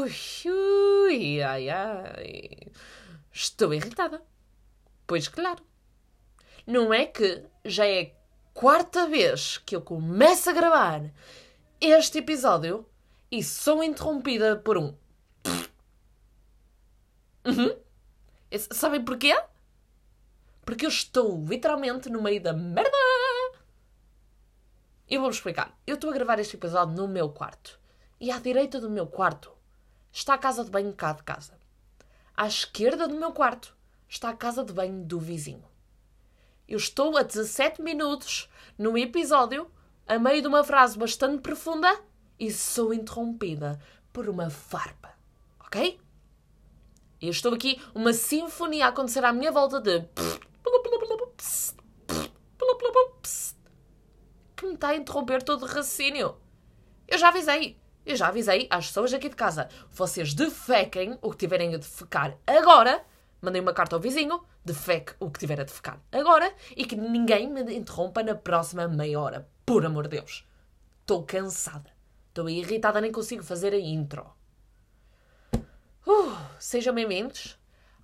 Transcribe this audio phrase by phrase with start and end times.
[0.00, 0.10] Ui,
[0.46, 2.58] ui, ai, ai.
[3.30, 4.22] Estou irritada.
[5.06, 5.62] Pois claro.
[6.66, 8.14] Não é que já é
[8.54, 11.02] quarta vez que eu começo a gravar
[11.78, 12.88] este episódio
[13.30, 14.96] e sou interrompida por um.
[17.44, 17.76] Uhum.
[18.72, 19.38] Sabem porquê?
[20.64, 22.90] Porque eu estou literalmente no meio da merda.
[25.06, 25.78] Eu vou-vos explicar.
[25.86, 27.78] Eu estou a gravar este episódio no meu quarto.
[28.18, 29.59] E à direita do meu quarto
[30.12, 31.58] está a casa de banho cá de casa.
[32.36, 33.76] À esquerda do meu quarto
[34.08, 35.64] está a casa de banho do vizinho.
[36.66, 39.70] Eu estou a 17 minutos no episódio,
[40.06, 42.00] a meio de uma frase bastante profunda,
[42.38, 43.80] e sou interrompida
[44.12, 45.12] por uma farpa.
[45.60, 46.00] Ok?
[47.20, 50.08] Eu estou aqui, uma sinfonia a acontecer à minha volta de.
[54.56, 56.36] que me está a interromper todo o raciocínio.
[57.08, 57.78] Eu já avisei.
[58.10, 59.68] Eu já avisei às pessoas aqui de casa.
[59.92, 63.04] Vocês defequem o que tiverem a defecar agora.
[63.40, 64.42] Mandei uma carta ao vizinho.
[64.64, 66.52] Defeque o que tiver a defecar agora.
[66.76, 69.48] E que ninguém me interrompa na próxima meia hora.
[69.64, 70.44] Por amor de Deus.
[71.02, 71.88] Estou cansada.
[72.26, 74.26] Estou irritada, nem consigo fazer a intro.
[76.04, 77.56] Uh, sejam bem-vindos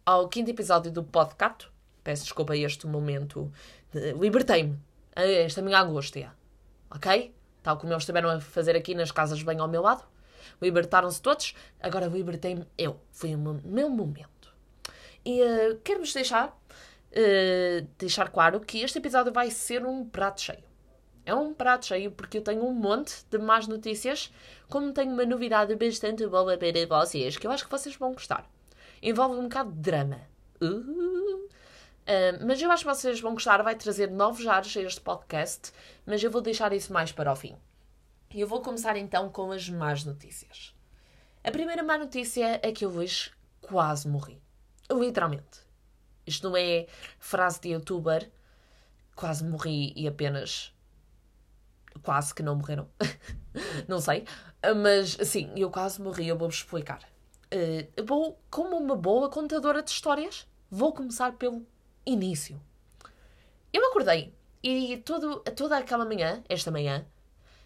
[0.04, 1.68] ao quinto episódio do podcast.
[2.04, 3.50] Peço desculpa a este momento.
[3.92, 4.78] Libertei-me.
[5.16, 6.32] A esta minha angústia.
[6.92, 7.34] Ok?
[7.66, 10.04] Tal como eles estiveram a fazer aqui nas casas bem ao meu lado.
[10.62, 13.00] Libertaram-se todos, agora libertei-me eu.
[13.10, 14.54] Foi o meu momento.
[15.24, 20.62] E uh, quero-vos deixar, uh, deixar claro que este episódio vai ser um prato cheio.
[21.24, 24.32] É um prato cheio porque eu tenho um monte de más notícias,
[24.68, 28.48] como tenho uma novidade bastante boa para vocês, que eu acho que vocês vão gostar.
[29.02, 30.20] Envolve um bocado de drama.
[30.62, 31.45] Uh,
[32.06, 35.72] Uh, mas eu acho que vocês vão gostar, vai trazer novos ares a este podcast,
[36.06, 37.56] mas eu vou deixar isso mais para o fim.
[38.32, 40.72] E eu vou começar então com as más notícias.
[41.42, 44.40] A primeira má notícia é que eu hoje quase morri.
[44.90, 45.66] Literalmente.
[46.24, 46.86] Isto não é
[47.18, 48.30] frase de youtuber,
[49.14, 50.72] quase morri e apenas.
[52.02, 52.88] Quase que não morreram.
[53.88, 54.24] não sei.
[54.82, 57.02] Mas sim, eu quase morri, eu vou-vos explicar.
[57.46, 61.66] Uh, vou, como uma boa contadora de histórias, vou começar pelo
[62.06, 62.60] início.
[63.72, 67.06] Eu acordei e todo, toda aquela manhã, esta manhã,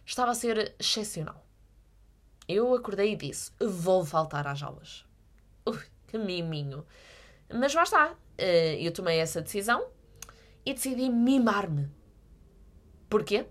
[0.04, 1.44] estava a ser excepcional.
[2.48, 5.06] Eu acordei e disse: Vou faltar às aulas.
[5.64, 6.84] Ui, que miminho.
[7.52, 8.14] Mas lá está.
[8.36, 9.86] Eh, eu tomei essa decisão
[10.64, 11.90] e decidi mimar-me.
[13.08, 13.46] Porquê?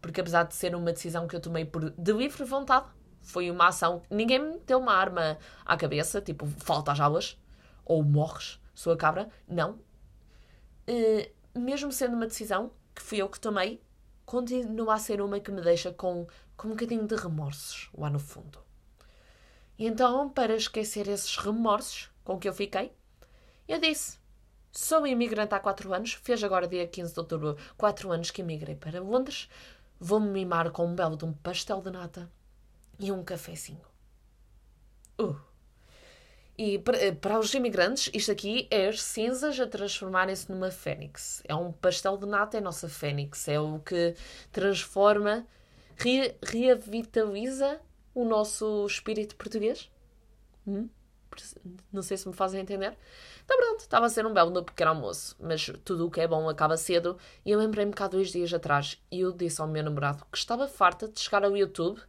[0.00, 2.86] Porque apesar de ser uma decisão que eu tomei por de livre vontade,
[3.22, 4.02] foi uma ação.
[4.10, 7.40] Ninguém me deu uma arma à cabeça, tipo, falta às aulas,
[7.84, 9.28] ou morres, sua cabra.
[9.46, 9.78] Não,
[10.86, 13.82] eh, mesmo sendo uma decisão que fui eu que tomei,
[14.24, 16.26] continua a ser uma que me deixa com,
[16.56, 18.58] com um bocadinho de remorsos lá no fundo.
[19.78, 22.92] E então, para esquecer esses remorsos com que eu fiquei,
[23.66, 24.18] eu disse:
[24.70, 28.76] sou imigrante há 4 anos, fez agora dia 15 de outubro 4 anos que emigrei
[28.76, 29.48] para Londres,
[29.98, 32.30] vou-me mimar com um belo de um pastel de nata
[32.98, 33.84] e um cafezinho.
[35.20, 35.51] Uh!
[36.64, 41.42] E para, para os imigrantes, isto aqui é as cinzas a transformarem-se numa fênix.
[41.48, 43.48] É um pastel de nata, é a nossa fênix.
[43.48, 44.14] É o que
[44.52, 45.44] transforma,
[45.96, 47.80] re, revitaliza
[48.14, 49.90] o nosso espírito português.
[50.64, 50.88] Hum?
[51.92, 52.96] Não sei se me fazem entender.
[53.44, 55.34] Então pronto, estava a ser um belo no pequeno almoço.
[55.40, 57.18] Mas tudo o que é bom acaba cedo.
[57.44, 59.02] E eu lembrei-me cá dois dias atrás.
[59.10, 62.00] E eu disse ao meu namorado que estava farta de chegar ao YouTube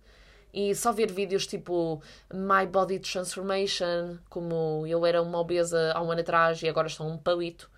[0.53, 6.11] e só ver vídeos tipo My Body Transformation, como eu era uma obesa há um
[6.11, 7.69] ano atrás e agora estou um palito.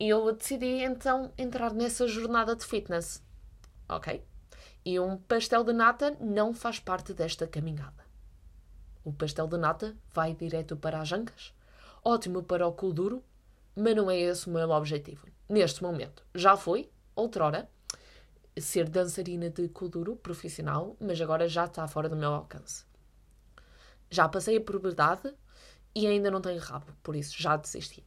[0.00, 3.22] E eu decidi então entrar nessa jornada de fitness.
[3.88, 4.24] Ok?
[4.84, 8.02] E um pastel de nata não faz parte desta caminhada.
[9.04, 11.54] O pastel de nata vai direto para as ancas.
[12.04, 13.22] Ótimo para o cu duro,
[13.76, 15.28] mas não é esse o meu objetivo.
[15.48, 16.24] Neste momento.
[16.34, 17.70] Já foi, outrora,
[18.60, 22.84] ser dançarina de kuduro profissional, mas agora já está fora do meu alcance.
[24.10, 25.34] Já passei a puberdade
[25.94, 28.04] e ainda não tenho rabo, por isso já desisti.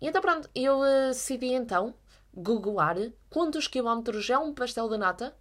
[0.00, 1.94] E então pronto, eu uh, decidi então
[2.34, 2.96] googlar
[3.28, 5.36] quantos quilómetros é um pastel de nata,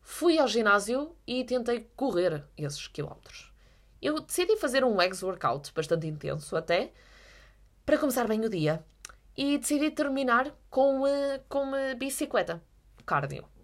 [0.00, 3.52] fui ao ginásio e tentei correr esses quilómetros.
[4.00, 6.92] Eu decidi fazer um legs workout bastante intenso até,
[7.84, 8.84] para começar bem o dia.
[9.36, 12.62] E decidi terminar com, uh, com bicicleta,
[13.04, 13.55] cardio.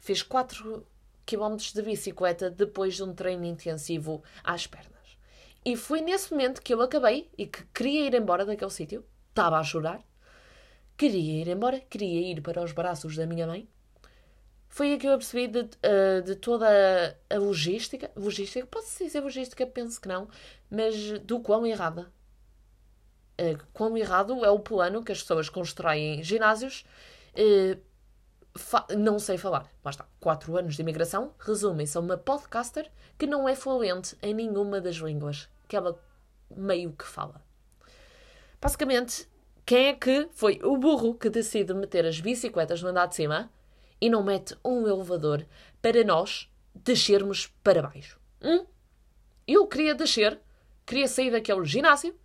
[0.00, 0.86] Fiz 4
[1.26, 5.18] km de bicicleta depois de um treino intensivo às pernas.
[5.64, 9.04] E foi nesse momento que eu acabei e que queria ir embora daquele sítio.
[9.28, 10.02] Estava a chorar.
[10.96, 13.68] Queria ir embora, queria ir para os braços da minha mãe.
[14.68, 16.66] Foi aí que eu percebi de, uh, de toda
[17.28, 18.10] a logística.
[18.16, 19.66] Logística, posso dizer logística?
[19.66, 20.28] Penso que não.
[20.70, 22.12] Mas do quão errada.
[23.40, 26.84] Uh, quão errado é o plano que as pessoas constroem ginásios.
[28.96, 29.68] Não sei falar.
[29.84, 30.06] Lá está.
[30.20, 34.96] Quatro anos de imigração resumem-se a uma podcaster que não é fluente em nenhuma das
[34.96, 36.00] línguas que ela
[36.50, 37.42] meio que fala.
[38.60, 39.28] Basicamente,
[39.64, 43.50] quem é que foi o burro que decide meter as bicicletas no andar de cima
[44.00, 45.46] e não mete um elevador
[45.80, 48.18] para nós descermos para baixo?
[48.42, 48.66] Hum?
[49.46, 50.40] Eu queria descer,
[50.84, 52.18] queria sair daquele ginásio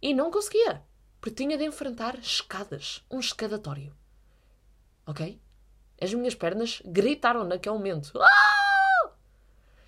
[0.00, 0.82] e não conseguia,
[1.20, 3.94] porque tinha de enfrentar escadas, um escadatório.
[5.06, 5.40] Ok?
[6.00, 8.18] As minhas pernas gritaram naquele momento.
[8.20, 8.60] Ah!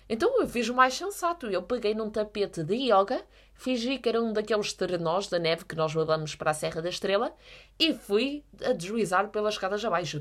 [0.07, 1.47] Então eu fiz o mais sensato.
[1.47, 3.25] Eu peguei num tapete de yoga,
[3.55, 6.89] fingi que era um daqueles terrenós da neve que nós levamos para a Serra da
[6.89, 7.35] Estrela
[7.79, 10.19] e fui a deslizar pelas escadas abaixo.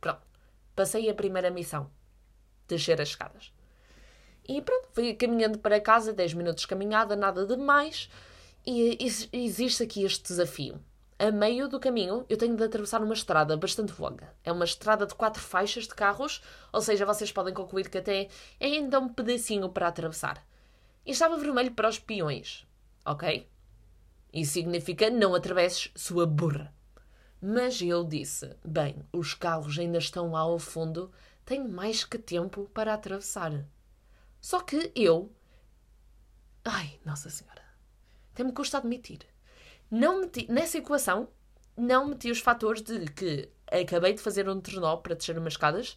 [0.00, 0.22] Pronto.
[0.74, 1.90] Passei a primeira missão.
[2.66, 3.52] Descer as escadas.
[4.48, 8.08] E pronto, fui caminhando para casa, 10 minutos de caminhada, nada de mais.
[8.64, 8.96] E
[9.32, 10.80] existe aqui este desafio
[11.18, 14.34] a meio do caminho, eu tenho de atravessar uma estrada bastante longa.
[14.44, 16.42] É uma estrada de quatro faixas de carros,
[16.72, 18.28] ou seja, vocês podem concluir que até
[18.60, 20.46] é ainda um pedacinho para atravessar.
[21.06, 22.66] E estava vermelho para os peões,
[23.04, 23.48] ok?
[24.32, 26.74] Isso significa não atravesses sua burra.
[27.40, 31.10] Mas eu disse: bem, os carros ainda estão lá ao fundo,
[31.46, 33.64] tenho mais que tempo para atravessar.
[34.40, 35.32] Só que eu.
[36.64, 37.62] Ai, Nossa Senhora.
[38.32, 39.20] Até me custa admitir
[39.90, 41.28] não meti, nessa equação,
[41.76, 45.96] não meti os fatores de que acabei de fazer um trenó para descer umas escadas,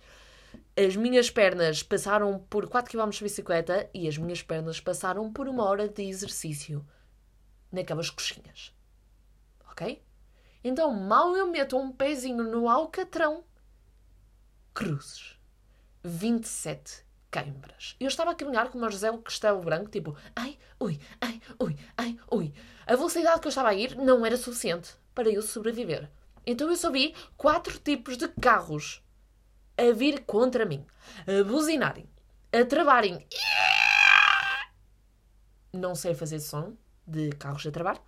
[0.75, 5.47] as minhas pernas passaram por 4 km de bicicleta e as minhas pernas passaram por
[5.47, 6.85] uma hora de exercício
[7.71, 8.73] naquelas coxinhas.
[9.69, 10.03] Ok?
[10.63, 13.43] Então, mal eu meto um pezinho no alcatrão,
[14.73, 15.37] cruzes.
[16.03, 17.95] 27 câimbras.
[17.99, 21.77] Eu estava a caminhar com o meu José Castelo Branco, tipo, ai, ui, ai, ui,
[21.97, 22.53] ai, ui.
[22.85, 26.09] A velocidade que eu estava a ir não era suficiente para eu sobreviver.
[26.45, 29.03] Então eu só vi quatro tipos de carros
[29.77, 30.85] a vir contra mim,
[31.27, 32.09] a buzinarem,
[32.51, 33.25] a travarem.
[35.71, 36.75] Não sei fazer som
[37.05, 38.01] de carros a travar.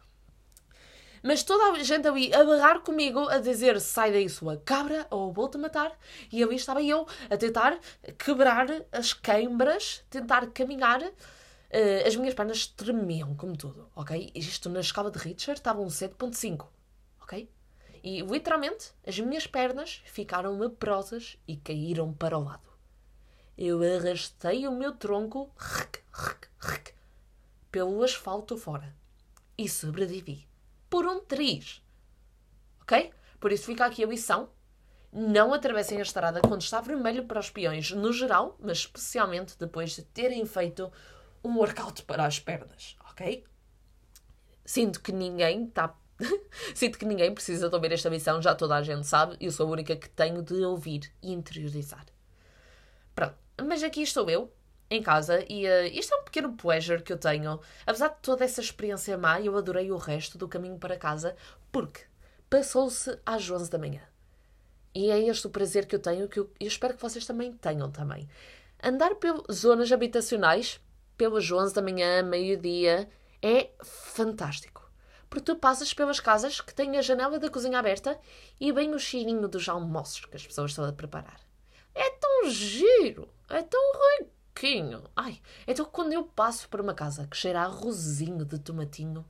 [1.23, 5.31] Mas toda a gente ali a barrar comigo, a dizer sai daí sua cabra ou
[5.31, 5.95] vou-te matar.
[6.31, 7.79] E ali estava eu a tentar
[8.17, 11.01] quebrar as queimbras, tentar caminhar.
[11.03, 14.29] Uh, as minhas pernas tremiam, como tudo, ok?
[14.35, 16.67] Isto na escala de Richard estava um 7.5,
[17.21, 17.49] ok?
[18.03, 22.67] E literalmente as minhas pernas ficaram leprosas e caíram para o lado.
[23.57, 25.49] Eu arrastei o meu tronco
[27.71, 28.93] pelo asfalto fora
[29.57, 30.50] e sobrevivi
[30.91, 31.81] por um triz.
[32.81, 33.11] Ok?
[33.39, 34.49] Por isso fica aqui a lição.
[35.11, 39.95] Não atravessem a estrada quando está vermelho para os peões no geral, mas especialmente depois
[39.95, 40.91] de terem feito
[41.43, 43.43] um workout para as pernas, ok?
[44.63, 45.95] Sinto que ninguém está.
[46.75, 49.67] Sinto que ninguém precisa de ouvir esta missão, já toda a gente sabe, eu sou
[49.67, 52.05] a única que tenho de ouvir e interiorizar.
[53.15, 53.35] Pronto,
[53.65, 54.53] mas aqui estou eu,
[54.91, 57.59] em casa e uh, isto é um pequeno pleasure que eu tenho.
[57.87, 61.35] Apesar de toda essa experiência má, eu adorei o resto do caminho para casa
[61.71, 62.01] porque
[62.49, 64.01] passou-se às 11 da manhã.
[64.93, 67.53] E é este o prazer que eu tenho, que eu, eu espero que vocês também
[67.53, 68.27] tenham também.
[68.83, 70.81] Andar pelas zonas habitacionais,
[71.17, 73.07] pelas 11 da manhã, meio-dia,
[73.41, 74.91] é fantástico.
[75.29, 78.19] Porque tu passas pelas casas que têm a janela da cozinha aberta
[78.59, 81.39] e bem o cheirinho dos almoços que as pessoas estão a preparar.
[81.95, 83.79] É tão giro, é tão
[84.19, 85.03] rico pouquinho.
[85.15, 89.25] Ai, então quando eu passo por uma casa que cheira a arrozinho de tomatinho.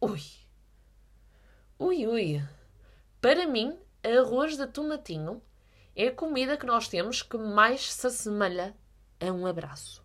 [0.00, 0.22] Ui.
[1.78, 2.42] Ui, ui.
[3.20, 5.42] Para mim, arroz de tomatinho
[5.94, 8.74] é a comida que nós temos que mais se assemelha
[9.20, 10.02] a um abraço.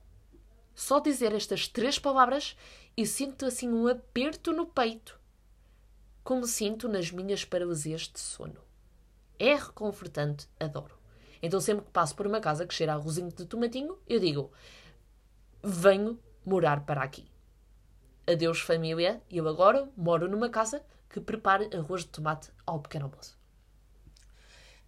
[0.76, 2.58] Só dizer estas três palavras
[2.98, 5.20] e sinto assim um aperto no peito,
[6.24, 8.60] como sinto nas minhas paralisias de sono.
[9.38, 11.03] É reconfortante, adoro.
[11.44, 14.50] Então sempre que passo por uma casa que cheira a arrozinho de tomatinho, eu digo:
[15.62, 17.30] venho morar para aqui.
[18.26, 23.38] Adeus família, eu agora moro numa casa que prepara arroz de tomate ao pequeno almoço.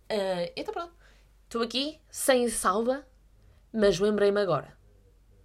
[0.09, 0.93] Uh, então pronto,
[1.43, 3.05] estou aqui sem salva,
[3.73, 4.75] mas lembrei-me agora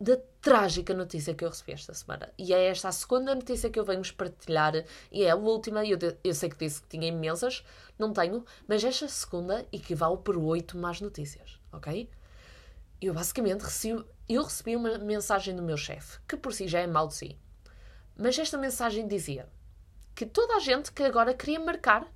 [0.01, 2.33] da trágica notícia que eu recebi esta semana.
[2.39, 5.99] E é esta a segunda notícia que eu venho partilhar, e é a última, eu,
[6.25, 7.65] eu sei que disse que tinha imensas,
[7.99, 12.09] não tenho, mas esta segunda equivale por oito más notícias, ok?
[13.01, 16.87] Eu basicamente recebi, eu recebi uma mensagem do meu chefe, que por si já é
[16.87, 17.39] mal de si.
[18.17, 19.49] Mas esta mensagem dizia
[20.15, 22.07] que toda a gente que agora queria marcar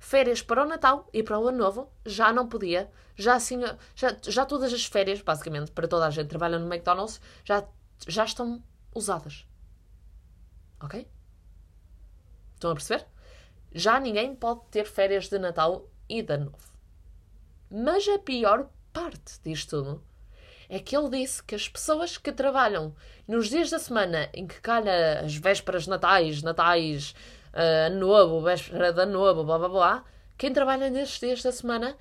[0.00, 2.90] férias para o Natal e para o Ano Novo já não podia.
[3.14, 3.60] Já assim,
[3.94, 7.62] já, já todas as férias, basicamente, para toda a gente que trabalha no McDonald's, já,
[8.08, 8.64] já estão
[8.94, 9.46] usadas.
[10.80, 11.06] Ok?
[12.54, 13.06] Estão a perceber?
[13.72, 16.70] Já ninguém pode ter férias de Natal e de Ano Novo.
[17.70, 20.02] Mas a pior parte disto tudo
[20.68, 22.94] é que ele disse que as pessoas que trabalham
[23.28, 27.14] nos dias da semana em que calha as vésperas natais, natais,
[27.54, 30.04] uh, novo, véspera ano novo, blá blá blá,
[30.36, 31.96] quem trabalha nestes dias da semana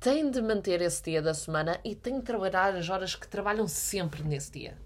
[0.00, 3.66] tem de manter esse dia da semana e tem de trabalhar as horas que trabalham
[3.66, 4.78] sempre nesse dia.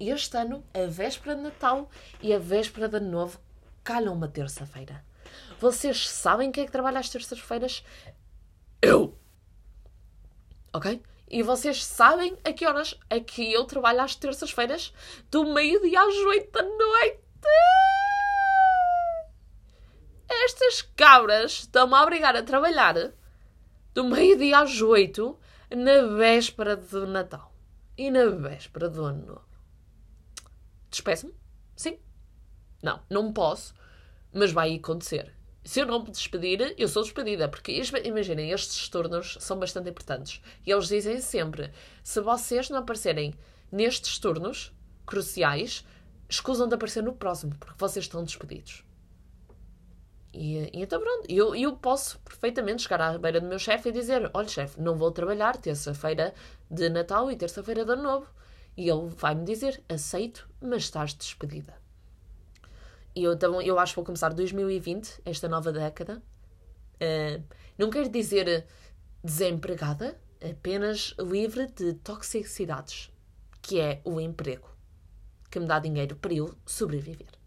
[0.00, 1.88] Este ano, a véspera de Natal
[2.20, 3.38] e a véspera de Novo
[3.84, 5.04] calham uma terça-feira.
[5.60, 7.84] Vocês sabem quem é que trabalha às terças-feiras?
[8.80, 9.16] Eu!
[10.72, 11.02] Ok?
[11.30, 14.92] E vocês sabem a que horas é que eu trabalho às terças-feiras?
[15.30, 17.22] Do meio-dia às oito da noite!
[20.44, 23.12] Estas cabras estão-me a obrigar a trabalhar
[23.94, 25.38] do meio-dia às oito
[25.70, 27.54] na véspera do Natal
[27.96, 29.48] e na véspera do Ano Novo.
[30.90, 31.34] Despeço-me?
[31.76, 31.98] Sim.
[32.82, 33.74] Não, não posso,
[34.32, 35.32] mas vai acontecer
[35.64, 37.48] se eu não me despedir, eu sou despedida.
[37.48, 40.40] Porque, imaginem, estes turnos são bastante importantes.
[40.66, 41.70] E eles dizem sempre:
[42.02, 43.34] se vocês não aparecerem
[43.70, 44.72] nestes turnos
[45.06, 45.86] cruciais,
[46.28, 48.84] escusam de aparecer no próximo, porque vocês estão despedidos.
[50.32, 53.92] E, e então, pronto, eu, eu posso perfeitamente chegar à beira do meu chefe e
[53.92, 56.34] dizer: olha, chefe, não vou trabalhar terça-feira
[56.70, 58.26] de Natal e terça-feira de Ano Novo.
[58.76, 61.74] E ele vai-me dizer: aceito, mas estás despedida.
[63.14, 66.22] E eu, então, eu acho que vou começar 2020, esta nova década.
[66.94, 67.42] Uh,
[67.76, 68.66] não quero dizer
[69.22, 73.10] desempregada, apenas livre de toxicidades,
[73.60, 74.68] que é o emprego,
[75.50, 77.41] que me dá dinheiro para eu sobreviver.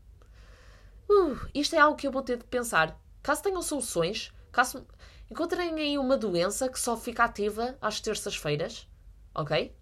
[1.09, 3.00] Uh, isto é algo que eu vou ter de pensar.
[3.21, 4.85] Caso tenham soluções, caso
[5.29, 8.88] encontrem aí uma doença que só fica ativa às terças-feiras,
[9.33, 9.75] ok?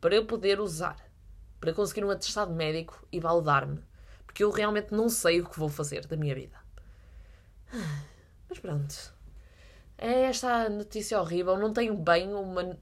[0.00, 0.96] Para eu poder usar,
[1.60, 3.82] para conseguir um atestado médico e validar-me
[4.30, 6.56] porque eu realmente não sei o que vou fazer da minha vida.
[8.48, 9.12] Mas pronto.
[9.98, 11.58] É esta notícia horrível.
[11.58, 12.78] Não tenho bem uma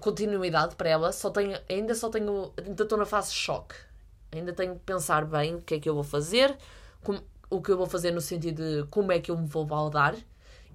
[0.00, 1.12] continuidade para ela.
[1.12, 2.52] Só tenho, ainda só tenho.
[2.62, 3.74] Ainda estou na fase de choque.
[4.32, 6.56] Ainda tenho que pensar bem o que é que eu vou fazer.
[7.02, 7.20] Como,
[7.50, 10.14] o que eu vou fazer no sentido de como é que eu me vou baldar.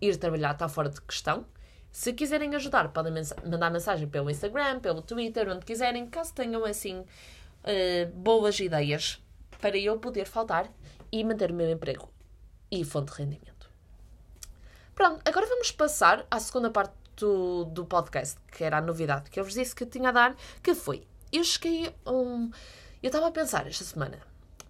[0.02, 1.46] Ir trabalhar está fora de questão.
[1.92, 3.14] Se quiserem ajudar, podem
[3.46, 9.22] mandar mensagem pelo Instagram, pelo Twitter, onde quiserem, caso tenham assim uh, boas ideias
[9.62, 10.72] para eu poder faltar
[11.12, 12.10] e manter o meu emprego
[12.72, 13.70] e fonte de rendimento.
[14.96, 19.40] Pronto, agora vamos passar à segunda parte do, do podcast, que era a novidade que
[19.40, 22.50] eu vos disse que tinha a dar, que foi, eu cheguei a um...
[23.04, 24.18] Eu estava a pensar esta semana,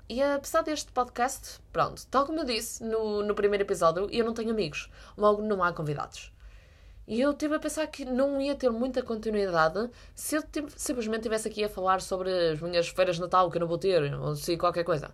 [0.09, 4.33] e apesar deste podcast, pronto, tal como eu disse no, no primeiro episódio, eu não
[4.33, 6.33] tenho amigos, logo não há convidados.
[7.07, 10.43] E eu estive a pensar que não ia ter muita continuidade se eu
[10.75, 13.77] simplesmente estivesse aqui a falar sobre as minhas feiras de Natal que eu não vou
[13.77, 15.11] ter, ou se qualquer coisa.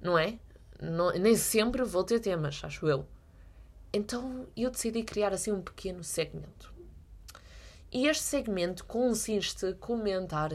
[0.00, 0.38] Não é?
[0.80, 3.06] Não, nem sempre vou ter temas, acho eu.
[3.92, 6.72] Então eu decidi criar assim um pequeno segmento.
[7.92, 10.50] E este segmento consiste em comentar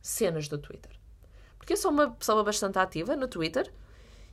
[0.00, 1.03] cenas do Twitter.
[1.64, 3.72] Porque eu sou uma pessoa bastante ativa no Twitter.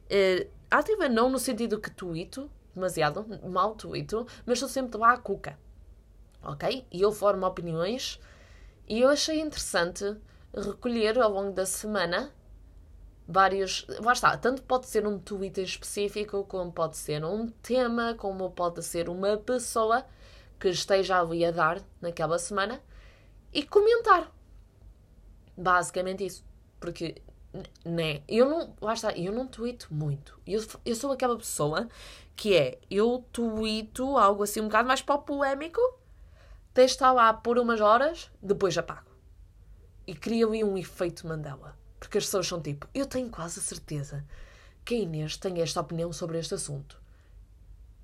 [0.05, 5.17] Uh, ativa não no sentido que tweeto, demasiado, mal tweeto, mas estou sempre lá à
[5.17, 5.57] cuca
[6.43, 6.85] ok?
[6.91, 8.19] E eu formo opiniões
[8.87, 10.17] e eu achei interessante
[10.53, 12.31] recolher ao longo da semana
[13.27, 13.85] vários.
[14.03, 18.83] Lá está, tanto pode ser um tweet específico, como pode ser um tema, como pode
[18.83, 20.05] ser uma pessoa
[20.59, 22.81] que esteja ali a dar naquela semana
[23.53, 24.31] e comentar.
[25.57, 26.50] Basicamente isso.
[26.81, 27.21] Porque,
[27.85, 30.37] né, eu não, lá está, eu não tweeto muito.
[30.45, 31.87] Eu, eu sou aquela pessoa
[32.35, 35.79] que é, eu tweeto algo assim um bocado mais para o polémico
[36.73, 39.11] Deixo lá por umas horas, depois apago.
[40.07, 41.77] E cria ali um efeito Mandela.
[41.99, 44.25] Porque as pessoas são tipo, eu tenho quase a certeza
[44.85, 46.99] que a Inês tem esta opinião sobre este assunto.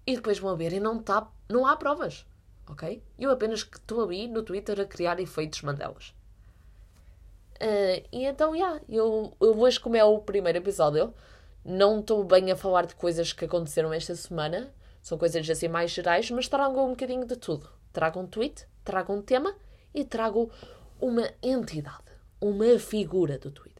[0.05, 2.25] E depois vão ver e não, tá, não há provas.
[2.67, 3.01] Ok?
[3.17, 6.13] Eu apenas estou ali no Twitter a criar efeitos Mandelas.
[7.61, 11.13] Uh, e então, yeah, eu, eu hoje, como é o primeiro episódio,
[11.65, 14.73] não estou bem a falar de coisas que aconteceram esta semana.
[15.01, 17.69] São coisas assim mais gerais, mas trago um bocadinho de tudo.
[17.91, 19.55] Trago um tweet, trago um tema
[19.93, 20.51] e trago
[20.99, 23.77] uma entidade, uma figura do Twitter.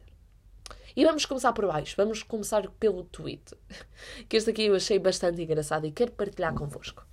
[0.96, 1.94] E vamos começar por baixo.
[1.96, 3.54] Vamos começar pelo tweet.
[4.28, 7.06] Que este aqui eu achei bastante engraçado e quero partilhar convosco.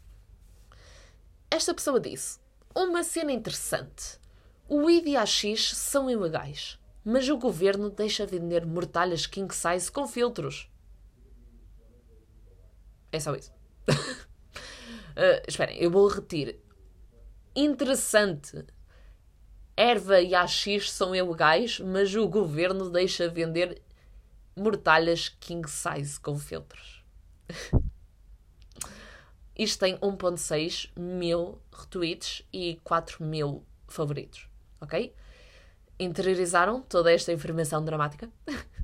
[1.52, 2.40] Esta pessoa disse:
[2.76, 4.20] Uma cena interessante.
[4.68, 9.92] O ID e a X são ilegais, mas o governo deixa vender mortalhas king size
[9.92, 10.70] com filtros.
[13.12, 13.54] É só isso.
[13.88, 16.60] uh, esperem, eu vou repetir.
[17.56, 18.66] Interessante.
[19.78, 23.82] Erva e AX são ilegais, mas o governo deixa vender
[24.56, 27.04] mortalhas king size com filtros.
[29.58, 34.50] Isto tem 1.6 mil retweets e 4 mil favoritos,
[34.86, 35.14] ok?
[36.00, 38.32] Interiorizaram toda esta informação dramática?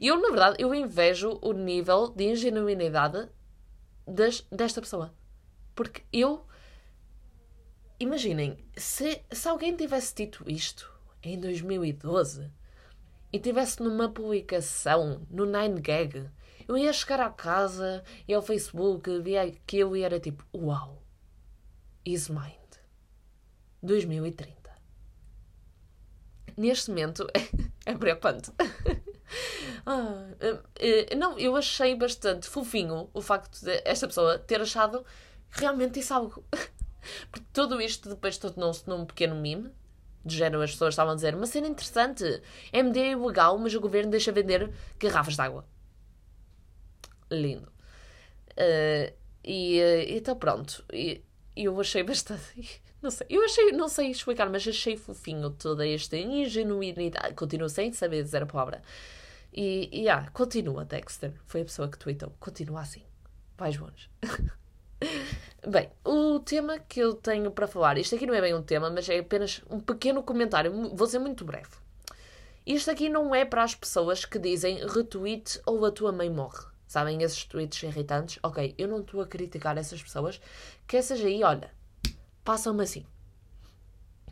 [0.00, 3.28] E eu, na verdade, eu invejo o nível de ingenuidade
[4.06, 5.14] das, desta pessoa.
[5.74, 6.46] Porque eu.
[8.00, 10.90] Imaginem, se, se alguém tivesse dito isto
[11.22, 12.50] em 2012
[13.32, 16.30] e tivesse numa publicação no 9gag,
[16.66, 21.02] eu ia chegar à casa e ao Facebook, via aquilo e era tipo: Uau,
[22.04, 22.54] is mind.
[23.82, 24.57] 2030.
[26.58, 27.24] Neste momento
[27.86, 28.50] é, preocupante.
[29.84, 35.04] Ah, uh, não, eu achei bastante fofinho o facto de esta pessoa ter achado
[35.50, 36.44] que realmente isso algo.
[37.30, 39.70] Porque tudo isto depois tornou-se num pequeno meme.
[40.24, 42.42] De género, as pessoas estavam a dizer uma cena interessante.
[42.72, 45.66] MD é ilegal, mas o governo deixa vender garrafas de água.
[47.30, 47.70] Lindo.
[48.52, 49.12] Uh,
[49.44, 50.84] e então pronto.
[50.92, 51.22] E
[51.54, 52.82] eu achei bastante.
[53.00, 57.34] Não sei, eu achei, não sei explicar, mas achei fofinho toda esta ingenuidade.
[57.34, 58.82] Continuo sem saber dizer a palavra.
[59.52, 61.32] E, e ah, continua, Dexter.
[61.46, 62.32] Foi a pessoa que tweetou.
[62.40, 63.02] Continua assim.
[63.56, 64.10] Vais longe.
[65.66, 68.90] bem, o tema que eu tenho para falar, isto aqui não é bem um tema,
[68.90, 70.72] mas é apenas um pequeno comentário.
[70.94, 71.70] Vou ser muito breve.
[72.66, 76.66] Isto aqui não é para as pessoas que dizem retweet ou a tua mãe morre.
[76.86, 78.38] Sabem esses tweets irritantes?
[78.42, 80.40] Ok, eu não estou a criticar essas pessoas,
[80.86, 81.70] que essas aí, olha,
[82.48, 83.04] passam-me assim.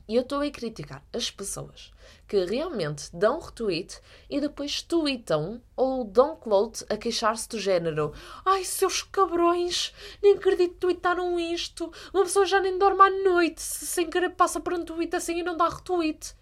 [0.09, 1.93] E eu estou a criticar as pessoas
[2.27, 8.65] que realmente dão retweet e depois tweetam ou dão quote a queixar-se do género Ai,
[8.65, 9.93] seus cabrões,
[10.23, 11.93] nem acredito que tweetaram isto.
[12.15, 15.41] Uma pessoa já nem dorme à noite se sem querer passa por um tweet assim
[15.41, 16.35] e não dá retweet.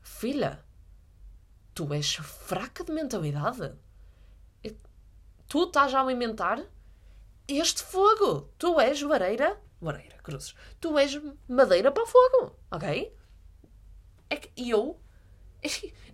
[0.00, 0.64] Filha,
[1.74, 3.74] tu és fraca de mentalidade.
[5.46, 6.64] Tu estás a alimentar
[7.46, 8.48] este fogo.
[8.56, 9.60] Tu és vareira.
[9.78, 10.54] Vareira, cruzes.
[10.78, 13.14] Tu és madeira para o fogo, ok?
[14.28, 15.00] É que eu.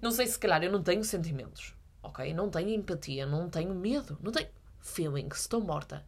[0.00, 2.32] Não sei se calhar eu não tenho sentimentos, ok?
[2.34, 4.48] Não tenho empatia, não tenho medo, não tenho
[4.78, 6.04] feelings, estou morta.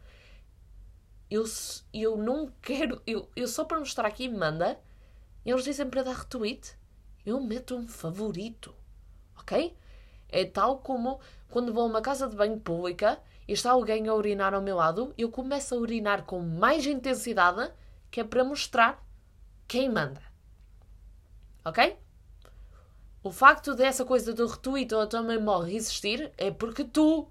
[1.31, 1.45] Eu,
[1.92, 3.01] eu não quero.
[3.07, 4.79] Eu, eu só para mostrar aqui manda,
[5.45, 6.77] eles dizem para dar retweet,
[7.25, 8.75] eu meto um favorito,
[9.38, 9.75] ok?
[10.29, 14.14] É tal como quando vou a uma casa de banho pública e está alguém a
[14.14, 17.73] urinar ao meu lado, eu começo a urinar com mais intensidade,
[18.17, 19.07] que é para mostrar
[19.69, 20.23] quem manda.
[21.63, 21.99] Ok?
[23.23, 27.29] O facto dessa coisa do retweet ou tua mãe morre existir é porque tu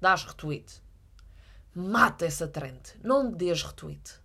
[0.00, 0.80] dás retweet.
[1.74, 2.80] Mata essa trend.
[3.04, 4.22] Não dês retweet.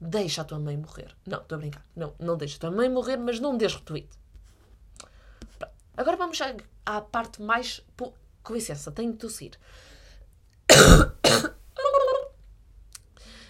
[0.00, 1.16] Deixa a tua mãe morrer.
[1.26, 1.84] Não, estou a brincar.
[1.96, 4.16] Não, não deixa a tua mãe morrer, mas não dês retweet.
[5.96, 6.38] Agora vamos
[6.86, 7.84] à parte mais.
[8.44, 9.58] Com licença, tenho de tossir.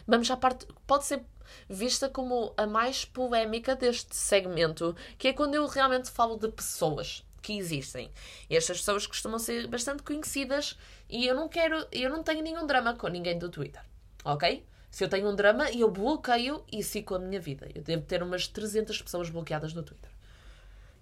[0.06, 0.66] Vamos à parte.
[0.86, 1.24] Pode ser
[1.68, 7.24] vista como a mais polémica deste segmento, que é quando eu realmente falo de pessoas
[7.42, 8.10] que existem.
[8.48, 12.94] Estas pessoas costumam ser bastante conhecidas e eu não quero, eu não tenho nenhum drama
[12.94, 13.82] com ninguém do Twitter,
[14.24, 14.64] ok?
[14.90, 17.68] Se eu tenho um drama, eu bloqueio e sigo a minha vida.
[17.74, 20.10] Eu devo ter umas 300 pessoas bloqueadas no Twitter.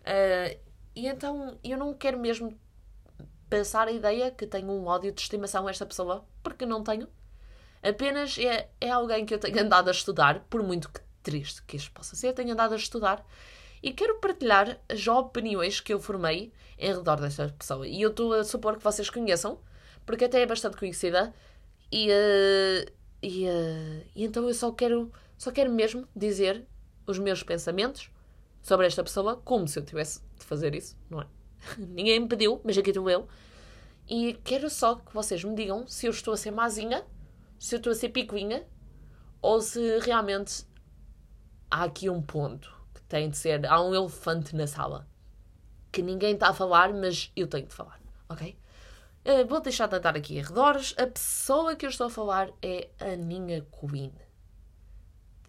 [0.01, 0.59] Uh,
[0.97, 2.59] e então eu não quero mesmo
[3.49, 7.07] pensar a ideia que tenho um ódio de estimação a esta pessoa, porque não tenho.
[7.83, 11.77] Apenas é, é alguém que eu tenho andado a estudar, por muito que triste que
[11.77, 13.25] isto possa ser, tenho andado a estudar
[13.83, 17.87] e quero partilhar as opiniões que eu formei em redor desta pessoa.
[17.87, 19.59] E eu estou a supor que vocês conheçam,
[20.07, 21.35] porque até é bastante conhecida.
[21.91, 26.65] E, uh, e, uh, e então eu só quero, só quero mesmo dizer
[27.07, 28.09] os meus pensamentos
[28.63, 31.27] sobre esta pessoa, como se eu tivesse de fazer isso, não é?
[31.77, 33.29] Ninguém me pediu, mas aqui estou eu.
[34.09, 37.05] E quero só que vocês me digam se eu estou a ser mazinha
[37.63, 38.67] se eu estou a ser picuinha
[39.41, 40.67] ou se realmente
[41.71, 43.65] há aqui um ponto que tem de ser.
[43.67, 45.07] Há um elefante na sala
[45.93, 48.59] que ninguém está a falar, mas eu tenho de falar, ok?
[49.25, 50.93] Uh, vou deixar de andar aqui arredores.
[50.99, 54.13] A pessoa que eu estou a falar é a minha Queen.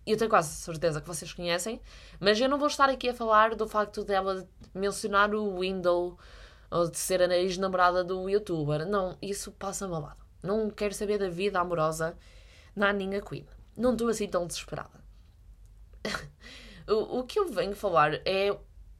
[0.05, 1.81] Eu tenho quase certeza que vocês conhecem,
[2.19, 6.19] mas eu não vou estar aqui a falar do facto dela mencionar o Window
[6.69, 8.85] ou de ser a ex-namorada do youtuber.
[8.85, 10.22] Não, isso passa-me ao lado.
[10.43, 12.17] Não quero saber da vida amorosa
[12.75, 13.47] na Aninha Queen.
[13.75, 15.01] Não estou assim tão desesperada.
[16.87, 18.55] o, o que eu venho falar é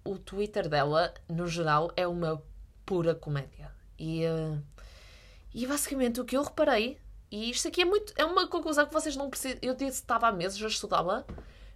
[0.05, 2.41] o Twitter dela, no geral, é uma
[2.85, 3.71] pura comédia.
[3.97, 4.61] E, uh,
[5.53, 6.97] e basicamente o que eu reparei,
[7.31, 8.13] E isto aqui é muito.
[8.15, 9.59] É uma conclusão que vocês não precisam.
[9.61, 11.25] Eu disse estava há meses, já estudava,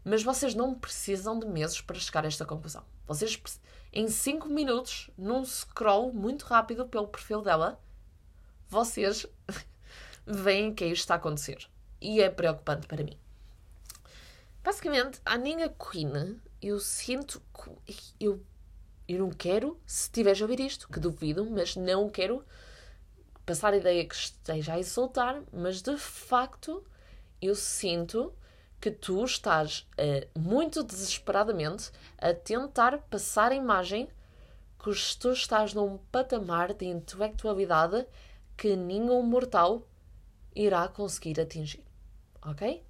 [0.03, 2.83] mas vocês não precisam de meses para chegar a esta conclusão.
[3.07, 3.41] Vocês,
[3.93, 7.79] em 5 minutos, num scroll muito rápido pelo perfil dela,
[8.69, 9.25] vocês
[10.25, 11.67] veem que isto está a acontecer.
[11.99, 13.17] E é preocupante para mim.
[14.63, 18.43] Basicamente, a Nina Queen, eu sinto que eu,
[19.07, 22.43] eu não quero, se estiveres a ouvir isto, que duvido, mas não quero
[23.45, 26.83] passar a ideia que esteja a insultar, mas de facto
[27.41, 28.33] eu sinto
[28.79, 34.09] que tu estás uh, muito desesperadamente a tentar passar a imagem
[34.77, 38.05] que tu estás num patamar de intelectualidade
[38.57, 39.87] que nenhum mortal
[40.55, 41.83] irá conseguir atingir.
[42.41, 42.83] Ok?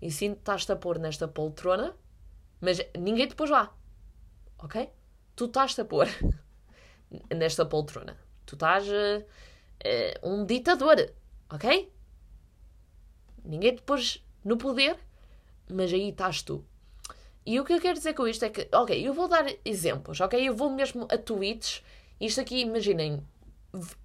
[0.00, 1.94] E sim, estás-te a pôr nesta poltrona,
[2.60, 3.72] mas ninguém te pôs lá.
[4.58, 4.90] Ok?
[5.36, 6.08] Tu estás-te a pôr
[7.34, 8.18] nesta poltrona.
[8.44, 10.96] Tu estás uh, uh, um ditador.
[11.48, 11.92] Ok?
[13.44, 14.98] Ninguém te pôs no poder,
[15.70, 16.64] mas aí estás tu.
[17.44, 20.20] E o que eu quero dizer com isto é que, ok, eu vou dar exemplos,
[20.20, 20.48] ok?
[20.48, 21.82] Eu vou mesmo a tweets.
[22.20, 23.24] Isto aqui, imaginem,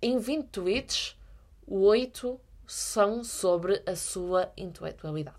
[0.01, 1.17] em 20 tweets,
[1.65, 5.37] 8 são sobre a sua intelectualidade.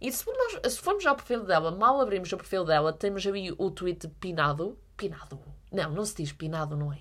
[0.00, 3.52] E se formos, se formos ao perfil dela, mal abrimos o perfil dela, temos aí
[3.56, 4.78] o tweet pinado.
[4.96, 5.40] Pinado?
[5.72, 7.00] Não, não se diz pinado, não é?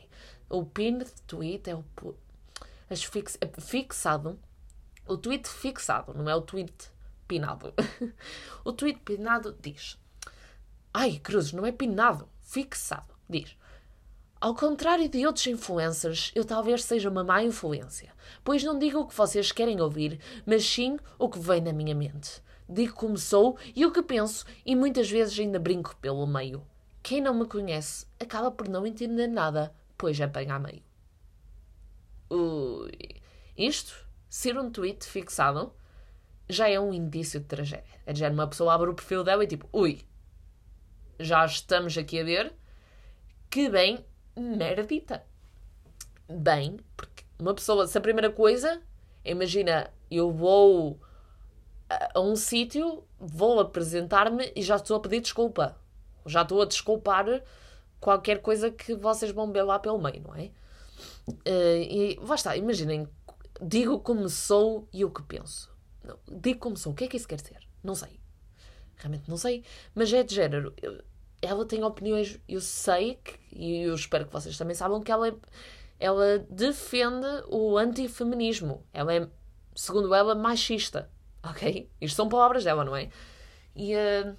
[0.50, 1.84] O pinned tweet é o.
[2.90, 4.40] É fixado.
[5.06, 6.92] O tweet fixado, não é o tweet
[7.28, 7.74] pinado.
[8.64, 9.98] o tweet pinado diz.
[10.94, 13.14] Ai, Cruzes, não é pinado, fixado.
[13.30, 13.56] Diz.
[14.40, 19.08] Ao contrário de outros influencers, eu talvez seja uma má influência, pois não digo o
[19.08, 23.58] que vocês querem ouvir, mas sim o que vem na minha mente digo como sou
[23.76, 26.66] e o que penso e muitas vezes ainda brinco pelo meio.
[27.02, 30.84] Quem não me conhece acaba por não entender nada, pois apanha a meio.
[32.30, 32.92] Ui.
[33.58, 33.96] Isto,
[34.30, 35.74] ser um tweet fixado,
[36.50, 38.02] já é um indício de tragédia.
[38.06, 40.06] É de uma pessoa abre o perfil dela e tipo, ui,
[41.20, 42.54] já estamos aqui a ver
[43.50, 44.06] que bem
[44.38, 45.24] merdita.
[46.30, 48.82] Bem, porque uma pessoa, se a primeira coisa,
[49.24, 51.00] imagina, eu vou
[51.90, 55.78] a um sítio, vou apresentar-me e já estou a pedir desculpa.
[56.26, 57.26] Já estou a desculpar
[58.00, 60.52] qualquer coisa que vocês vão ver lá pelo meio, não é?
[61.30, 63.08] Uh, e está, imaginem,
[63.62, 65.72] digo como sou e o que penso.
[66.04, 67.68] Não, digo como sou, o que é que isso quer dizer?
[67.84, 68.20] Não sei.
[68.98, 69.64] Realmente não sei.
[69.94, 70.74] Mas é de género.
[71.42, 75.28] Ela tem opiniões, eu sei, que, e eu espero que vocês também saibam que ela,
[75.28, 75.36] é,
[76.00, 78.84] ela defende o antifeminismo.
[78.92, 79.28] Ela é,
[79.76, 81.10] segundo ela, machista.
[81.44, 81.90] Ok?
[82.02, 83.10] Isto são palavras dela, não é?
[83.76, 84.36] E, uh,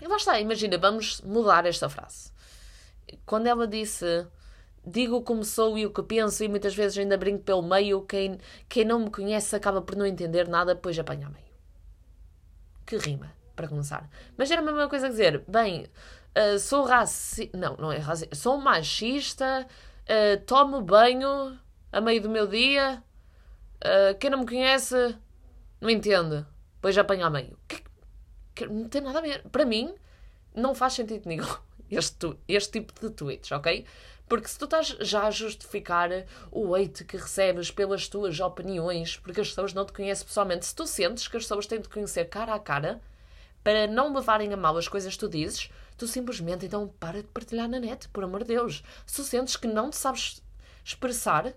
[0.00, 2.32] e lá está, imagina, vamos mudar esta frase.
[3.24, 4.26] Quando ela disse
[4.86, 8.38] digo como sou e o que penso e muitas vezes ainda brinco pelo meio, quem,
[8.68, 11.44] quem não me conhece acaba por não entender nada, depois apanha a meio.
[12.86, 14.08] Que rima, para começar.
[14.36, 15.86] Mas era a mesma coisa a dizer, bem,
[16.36, 19.66] uh, sou racista, não, não é racista, sou machista,
[20.02, 21.58] uh, tomo banho
[21.90, 23.02] a meio do meu dia,
[23.78, 25.16] uh, quem não me conhece
[25.80, 26.44] não entende.
[26.74, 27.58] Depois já apanha a meio.
[27.66, 27.82] Que,
[28.54, 29.42] que, não tem nada a ver.
[29.48, 29.94] Para mim,
[30.54, 31.46] não faz sentido nenhum
[31.90, 33.84] este, este tipo de tweets, ok?
[34.28, 36.10] Porque se tu estás já a justificar
[36.50, 40.74] o hate que recebes pelas tuas opiniões, porque as pessoas não te conhecem pessoalmente, se
[40.74, 43.00] tu sentes que as pessoas têm de conhecer cara a cara
[43.62, 47.28] para não levarem a mal as coisas que tu dizes, tu simplesmente então para de
[47.28, 48.82] partilhar na net, por amor de Deus.
[49.06, 50.42] Se sentes que não te sabes
[50.84, 51.54] expressar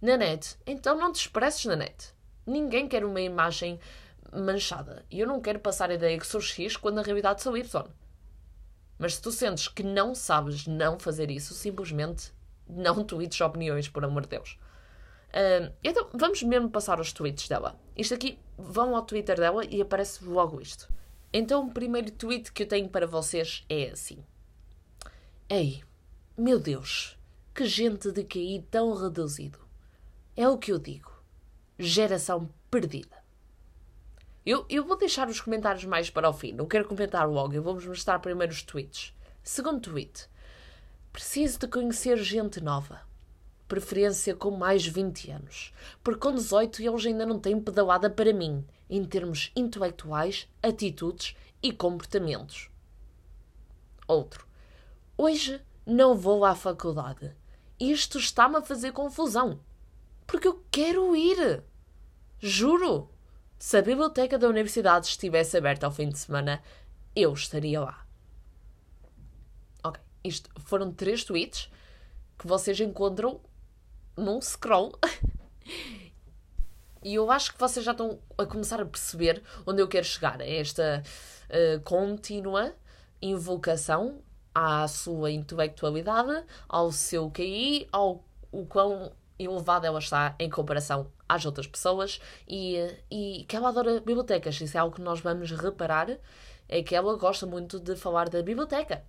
[0.00, 2.14] na net, então não te expresses na net.
[2.46, 3.78] Ninguém quer uma imagem
[4.32, 5.04] manchada.
[5.10, 7.84] E eu não quero passar a ideia que sou X quando na realidade sou Y.
[8.98, 12.32] Mas se tu sentes que não sabes não fazer isso, simplesmente
[12.68, 14.58] não tweets opiniões, por amor de Deus.
[15.30, 17.78] Uh, então, vamos mesmo passar aos tweets dela.
[17.96, 20.88] Isto aqui, vão ao Twitter dela e aparece logo isto.
[21.32, 24.24] Então, o primeiro tweet que eu tenho para vocês é assim:
[25.48, 25.82] Ei,
[26.36, 27.18] meu Deus,
[27.54, 29.58] que gente de QI tão reduzido.
[30.36, 31.20] É o que eu digo
[31.80, 33.18] geração perdida.
[34.44, 37.62] Eu, eu vou deixar os comentários mais para o fim, não quero comentar logo, eu
[37.62, 39.14] vou-vos mostrar primeiro os tweets.
[39.42, 40.28] Segundo tweet:
[41.12, 43.00] Preciso de conhecer gente nova.
[43.70, 48.66] Preferência com mais 20 anos, porque com 18 eles ainda não têm pedalada para mim,
[48.88, 52.68] em termos intelectuais, atitudes e comportamentos.
[54.08, 54.44] Outro:
[55.16, 57.32] Hoje não vou à faculdade.
[57.78, 59.60] Isto está-me a fazer confusão.
[60.26, 61.62] Porque eu quero ir.
[62.40, 63.08] Juro!
[63.56, 66.60] Se a biblioteca da universidade estivesse aberta ao fim de semana,
[67.14, 68.04] eu estaria lá.
[69.84, 71.70] Ok, isto foram três tweets
[72.36, 73.40] que vocês encontram
[74.16, 74.92] num scroll.
[77.02, 80.38] E eu acho que vocês já estão a começar a perceber onde eu quero chegar.
[80.42, 81.02] É esta
[81.48, 82.74] uh, contínua
[83.22, 84.20] invocação
[84.54, 91.46] à sua intelectualidade, ao seu QI, ao o quão elevado ela está em comparação às
[91.46, 92.76] outras pessoas e,
[93.10, 94.60] e que ela adora bibliotecas.
[94.60, 96.18] Isso é algo que nós vamos reparar,
[96.68, 99.02] é que ela gosta muito de falar da biblioteca.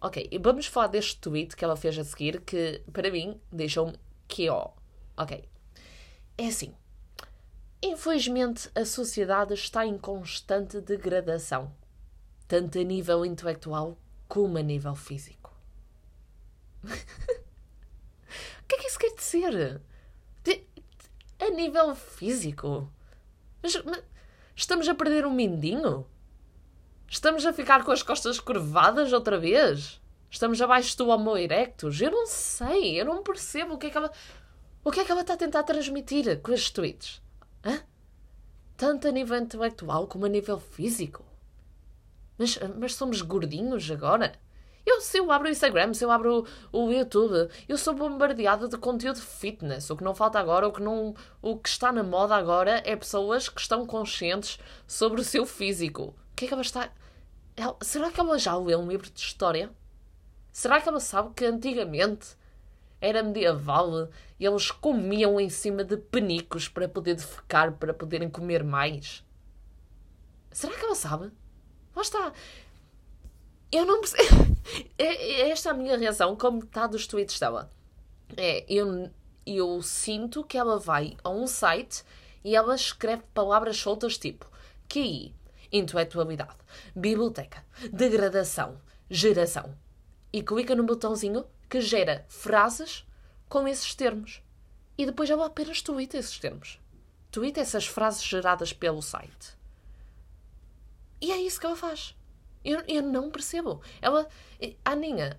[0.00, 3.94] Ok, e vamos falar deste tweet que ela fez a seguir, que para mim deixou-me
[4.28, 4.70] que ó.
[5.16, 5.48] Ok.
[6.36, 6.74] É assim.
[7.82, 11.72] Infelizmente, a sociedade está em constante degradação,
[12.46, 13.96] tanto a nível intelectual
[14.28, 15.52] como a nível físico.
[16.84, 16.88] o
[18.68, 19.80] que é que isso quer dizer?
[21.40, 22.92] A nível físico?
[23.62, 24.02] Mas, mas,
[24.56, 26.04] estamos a perder um mindinho?
[27.08, 30.00] Estamos a ficar com as costas curvadas outra vez?
[30.30, 32.00] Estamos abaixo do Homo erectus?
[32.00, 34.12] Eu não sei, eu não percebo o que é que ela.
[34.84, 37.22] O que é que ela está a tentar transmitir com estes tweets?
[37.64, 37.82] Hã?
[38.76, 41.24] Tanto a nível intelectual como a nível físico.
[42.36, 44.32] Mas, mas somos gordinhos agora?
[44.86, 48.68] Eu, se eu abro o Instagram, se eu abro o, o YouTube, eu sou bombardeada
[48.68, 49.90] de conteúdo fitness.
[49.90, 52.96] O que não falta agora, o que, não, o que está na moda agora é
[52.96, 56.14] pessoas que estão conscientes sobre o seu físico.
[56.32, 56.90] O que é que ela está.
[57.56, 59.70] Ela, será que ela já leu um livro de história?
[60.58, 62.36] Será que ela sabe que antigamente
[63.00, 64.08] era medieval
[64.40, 69.24] e eles comiam em cima de penicos para poder defecar, para poderem comer mais?
[70.50, 71.30] Será que ela sabe?
[71.94, 72.32] Lá está.
[73.70, 74.58] Eu não percebo.
[74.98, 77.70] É, é esta a minha reação com metade dos tweets dela.
[78.36, 79.08] É, eu,
[79.46, 82.02] eu sinto que ela vai a um site
[82.44, 84.44] e ela escreve palavras soltas tipo
[84.88, 85.32] QI,
[85.70, 86.58] intelectualidade,
[86.96, 89.72] biblioteca, degradação, geração.
[90.32, 93.06] E clica no botãozinho que gera frases
[93.48, 94.42] com esses termos.
[94.96, 96.80] E depois ela apenas tweeta esses termos.
[97.30, 99.56] Tweeta essas frases geradas pelo site.
[101.20, 102.14] E é isso que ela faz.
[102.64, 103.80] Eu, eu não percebo.
[104.00, 104.28] Ela.
[104.84, 105.38] Aninha,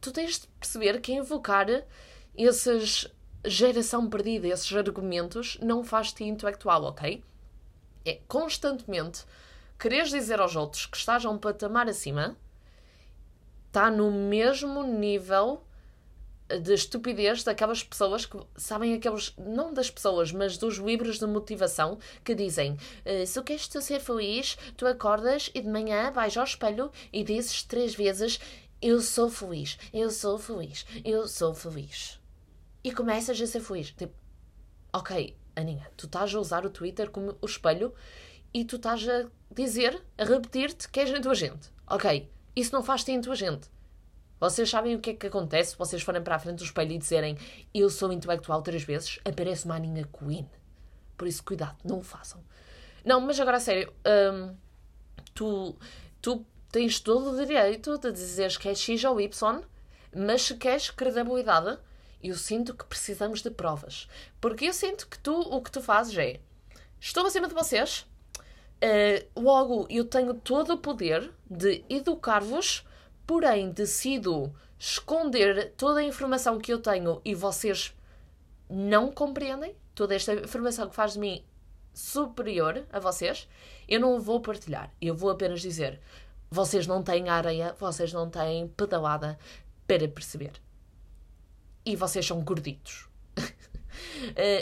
[0.00, 1.66] tu tens de perceber que invocar
[2.34, 3.08] esses
[3.44, 7.22] geração perdida, esses argumentos, não faz-te intelectual, ok?
[8.04, 9.24] É constantemente
[9.78, 12.36] quereres dizer aos outros que estás a um patamar acima,
[13.76, 15.62] está no mesmo nível
[16.62, 21.98] de estupidez daquelas pessoas que sabem aqueles, não das pessoas, mas dos livros de motivação
[22.24, 26.44] que dizem eh, se queres tu ser feliz, tu acordas e de manhã vais ao
[26.44, 28.40] espelho e dizes três vezes
[28.80, 32.18] eu sou feliz, eu sou feliz, eu sou feliz.
[32.82, 33.90] E começas a ser feliz.
[33.90, 34.14] Tipo,
[34.90, 37.92] ok, Aninha, tu estás a usar o Twitter como o espelho
[38.54, 41.70] e tu estás a dizer, a repetir-te que és inteligente.
[41.86, 43.68] Ok, isso não faz-te inteligente.
[44.40, 46.92] Vocês sabem o que é que acontece se vocês forem para a frente do espelho
[46.92, 47.38] e disserem
[47.72, 49.20] eu sou intelectual três vezes?
[49.24, 50.48] Aparece uma Aninha Queen.
[51.16, 52.42] Por isso, cuidado, não o façam.
[53.04, 54.54] Não, mas agora a sério, hum,
[55.32, 55.76] tu,
[56.20, 59.62] tu tens todo o direito de dizeres que é X ou Y,
[60.14, 61.78] mas se queres credibilidade,
[62.22, 64.08] eu sinto que precisamos de provas.
[64.40, 66.40] Porque eu sinto que tu, o que tu fazes é
[67.00, 68.06] estou acima de vocês,
[68.82, 72.84] uh, logo eu tenho todo o poder de educar-vos
[73.26, 77.94] porém decido esconder toda a informação que eu tenho e vocês
[78.68, 81.44] não compreendem, toda esta informação que faz de mim
[81.92, 83.48] superior a vocês,
[83.88, 84.92] eu não vou partilhar.
[85.00, 86.00] Eu vou apenas dizer:
[86.50, 89.38] vocês não têm areia, vocês não têm pedalada
[89.86, 90.52] para perceber.
[91.84, 93.08] E vocês são gorditos.
[93.38, 93.42] uh,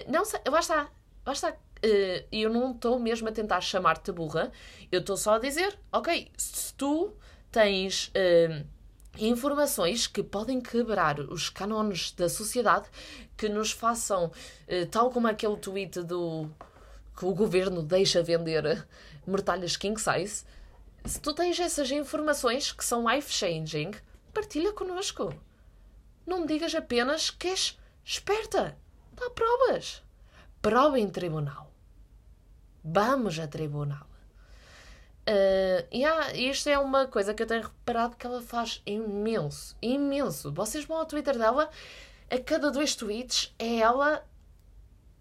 [0.11, 0.88] não sei, basta,
[1.24, 1.59] basta.
[1.85, 4.51] Uh, eu não estou mesmo a tentar chamar-te burra,
[4.90, 7.12] eu estou só a dizer: ok, se tu
[7.53, 8.66] tens uh,
[9.18, 12.88] informações que podem quebrar os cânones da sociedade,
[13.37, 16.49] que nos façam, uh, tal como aquele tweet do
[17.14, 18.87] que o governo deixa vender
[19.27, 20.44] mortalhas king size.
[21.05, 23.90] Se tu tens essas informações que são life-changing,
[24.33, 25.35] partilha connosco.
[26.27, 28.77] Não digas apenas que és esperta.
[29.12, 30.03] Dá provas.
[30.62, 31.73] Prova em tribunal.
[32.85, 34.07] Vamos a tribunal.
[35.27, 40.53] Uh, yeah, isto é uma coisa que eu tenho reparado que ela faz imenso, imenso.
[40.53, 41.70] Vocês vão ao Twitter dela,
[42.31, 44.23] a cada dois tweets é ela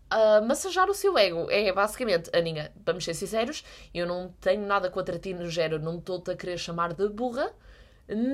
[0.10, 1.50] a massajar o seu ego.
[1.50, 6.00] É basicamente, Aninha, vamos ser sinceros, eu não tenho nada contra ti no género, não
[6.00, 7.50] estou-te a querer chamar de burra,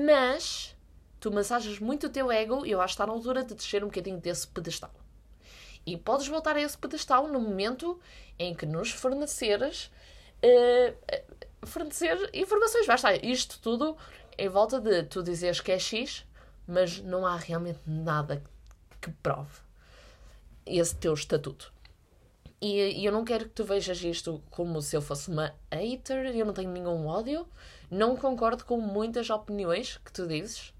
[0.04, 0.76] mas
[1.20, 3.84] tu massajas muito o teu ego e eu acho que está na altura de descer
[3.84, 4.90] um bocadinho desse pedestal.
[5.86, 7.98] E podes voltar a esse pedestal no momento
[8.38, 9.90] em que nos forneceres.
[10.42, 10.94] Uh,
[11.66, 12.86] fornecer informações.
[12.86, 13.96] Vai estar isto tudo
[14.38, 16.24] em volta de tu dizeres que é X,
[16.66, 18.42] mas não há realmente nada
[19.00, 19.60] que prove
[20.64, 21.72] esse teu estatuto.
[22.60, 26.36] E, e eu não quero que tu vejas isto como se eu fosse uma hater,
[26.36, 27.46] eu não tenho nenhum ódio.
[27.90, 30.74] Não concordo com muitas opiniões que tu dizes.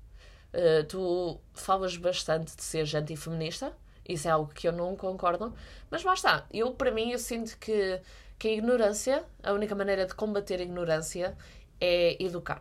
[0.53, 3.77] Uh, tu falas bastante de ser antifeminista.
[4.13, 5.55] Isso é algo que eu não concordo.
[5.91, 6.47] Mas lá está.
[6.53, 8.01] Eu, para mim, eu sinto que,
[8.39, 11.37] que a ignorância, a única maneira de combater a ignorância
[11.81, 12.61] é educar.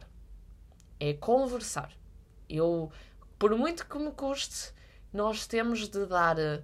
[0.99, 1.91] É conversar.
[2.47, 2.91] Eu,
[3.37, 4.73] por muito que me custe,
[5.11, 6.61] nós temos de dar eh,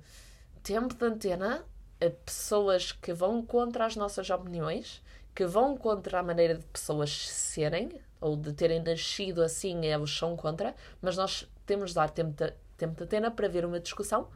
[0.61, 1.65] tempo de antena
[1.99, 5.01] a pessoas que vão contra as nossas opiniões,
[5.33, 7.89] que vão contra a maneira de pessoas serem,
[8.21, 12.31] ou de terem nascido assim e eles são contra, mas nós temos de dar tempo
[12.31, 14.27] de, tempo de antena para ver uma discussão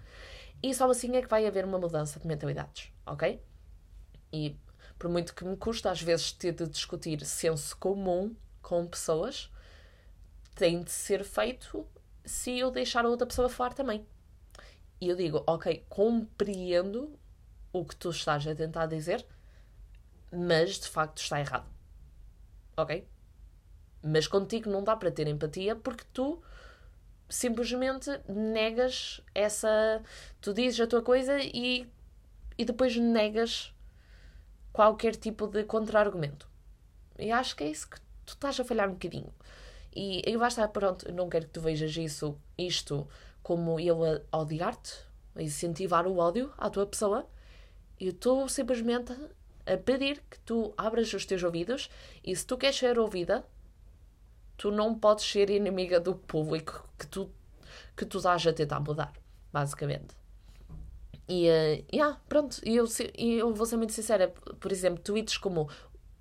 [0.61, 3.41] e só assim é que vai haver uma mudança de mentalidades, ok?
[4.31, 4.57] E
[4.97, 9.49] por muito que me custa às vezes ter de discutir senso comum com pessoas,
[10.55, 11.87] tem de ser feito
[12.25, 14.05] se eu deixar a outra pessoa falar também.
[14.99, 17.17] E eu digo, ok, compreendo
[17.71, 19.25] o que tu estás a tentar dizer,
[20.31, 21.69] mas de facto está errado.
[22.75, 23.07] Ok?
[24.03, 26.41] Mas contigo não dá para ter empatia porque tu
[27.29, 30.01] simplesmente negas essa.
[30.41, 31.87] Tu dizes a tua coisa e,
[32.57, 33.73] e depois negas
[34.73, 36.49] qualquer tipo de contra-argumento.
[37.17, 39.33] E acho que é isso que tu estás a falhar um bocadinho.
[39.95, 43.07] E eu estar pronto, não quero que tu vejas isso, isto,
[43.41, 43.99] como eu
[44.31, 44.93] a odiar-te,
[45.35, 47.27] a incentivar o ódio à tua pessoa.
[47.99, 49.13] Eu estou simplesmente
[49.65, 51.89] a pedir que tu abras os teus ouvidos
[52.23, 53.45] e se tu queres ser ouvida,
[54.59, 57.31] tu não podes ser inimiga do público que tu,
[57.95, 59.13] que tu estás a tentar mudar,
[59.53, 60.19] basicamente.
[61.29, 64.33] E, uh, yeah, pronto, eu, eu vou ser muito sincera.
[64.59, 65.69] Por exemplo, tweets como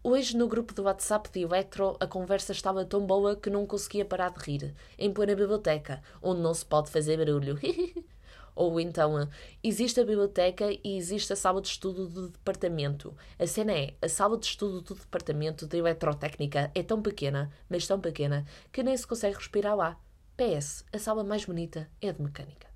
[0.04, 4.04] Hoje, no grupo do WhatsApp de Electro, a conversa estava tão boa que não conseguia
[4.04, 4.74] parar de rir.
[4.96, 7.58] Em plena biblioteca, onde não se pode fazer barulho.
[8.58, 9.28] Ou então,
[9.62, 13.16] existe a biblioteca e existe a sala de estudo do departamento.
[13.38, 17.86] A cena é, a sala de estudo do departamento de eletrotécnica é tão pequena, mas
[17.86, 19.96] tão pequena, que nem se consegue respirar lá.
[20.36, 22.66] PS, a sala mais bonita é a de mecânica.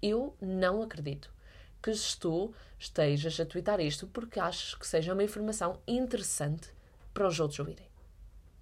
[0.00, 1.34] Eu não acredito
[1.82, 6.70] que tu estejas a twittar isto porque achas que seja uma informação interessante
[7.12, 7.88] para os outros ouvirem.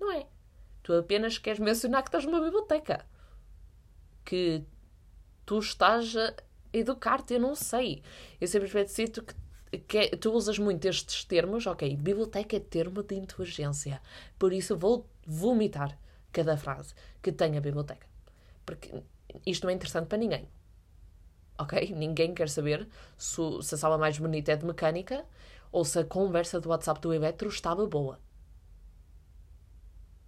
[0.01, 0.27] Não é.
[0.83, 3.05] Tu apenas queres mencionar que estás numa biblioteca.
[4.25, 4.65] Que
[5.45, 6.35] tu estás a
[6.73, 8.03] educar-te, eu não sei.
[8.41, 13.03] Eu simplesmente sinto que, que é, tu usas muito estes termos, ok, biblioteca é termo
[13.03, 14.01] de inteligência,
[14.39, 15.99] por isso vou vomitar
[16.33, 18.07] cada frase que tenha biblioteca.
[18.67, 19.03] Porque
[19.47, 20.49] isto não é interessante para ninguém.
[21.59, 21.95] Ok?
[21.95, 25.25] Ninguém quer saber se, se a sala mais bonita é de mecânica
[25.71, 28.19] ou se a conversa do WhatsApp do Evetro estava boa.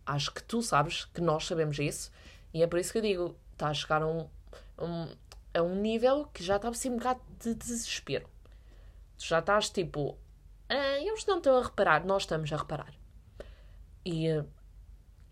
[0.05, 2.13] Acho que tu sabes que nós sabemos isso
[2.55, 4.29] e é por isso que eu digo: está a chegar a um,
[4.79, 5.09] um,
[5.55, 8.29] a um nível que já está assim um bocado de desespero.
[9.19, 10.19] Tu já estás tipo,
[10.69, 12.95] ah, eles não estão a reparar, nós estamos a reparar.
[14.05, 14.47] E uh,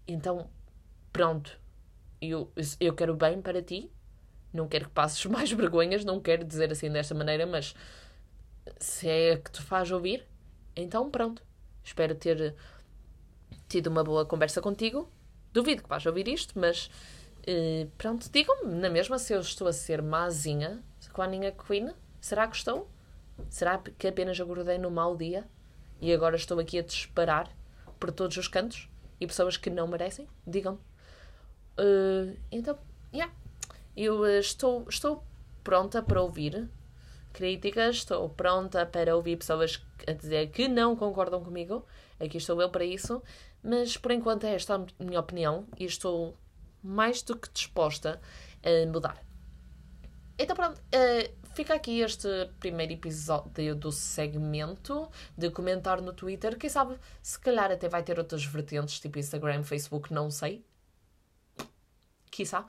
[0.07, 0.51] então,
[1.13, 1.59] pronto,
[2.21, 3.91] eu, eu quero bem para ti,
[4.53, 7.75] não quero que passes mais vergonhas, não quero dizer assim desta maneira, mas
[8.79, 10.27] se é que te faz ouvir,
[10.75, 11.43] então pronto.
[11.83, 12.55] Espero ter
[13.69, 15.11] tido uma boa conversa contigo.
[15.53, 16.91] Duvido que vais ouvir isto, mas
[17.47, 21.93] Uh, pronto, digam-me na mesma se eu estou a ser mazinha com a Ninha Queen.
[22.21, 22.89] Será que estou?
[23.51, 25.47] Será que apenas acordei no mau dia
[26.01, 27.51] e agora estou aqui a disparar
[28.01, 28.89] por todos os cantos
[29.21, 30.27] e pessoas que não merecem?
[30.47, 30.79] Digam-me.
[31.79, 32.79] Uh, então,
[33.13, 33.33] yeah.
[33.97, 35.23] Eu uh, estou, estou
[35.63, 36.69] pronta para ouvir
[37.33, 41.85] críticas, estou pronta para ouvir pessoas a dizer que não concordam comigo.
[42.19, 43.23] Aqui estou eu para isso.
[43.63, 46.37] Mas por enquanto é esta a minha opinião e estou
[46.85, 48.21] mais do que disposta
[48.63, 49.25] a mudar.
[50.39, 56.59] Então pronto, uh, fica aqui este primeiro episódio do segmento de comentar no Twitter.
[56.59, 60.65] Quem sabe, se calhar até vai ter outras vertentes, tipo Instagram, Facebook, não sei.
[62.31, 62.67] Quiçá.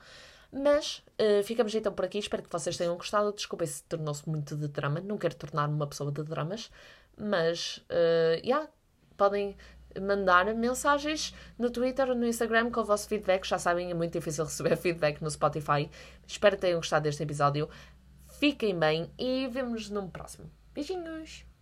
[0.51, 2.19] Mas uh, ficamos então por aqui.
[2.19, 3.33] Espero que vocês tenham gostado.
[3.33, 5.01] Desculpem se tornou-se muito de drama.
[5.01, 6.71] Não quero tornar-me uma pessoa de dramas.
[7.17, 8.69] Mas, uh, yeah,
[9.17, 9.57] podem
[10.01, 13.45] mandar mensagens no Twitter ou no Instagram com o vosso feedback.
[13.45, 15.89] Já sabem, é muito difícil receber feedback no Spotify.
[16.27, 17.69] Espero que tenham gostado deste episódio.
[18.39, 20.49] Fiquem bem e vemos-nos no próximo.
[20.73, 21.54] Beijinhos!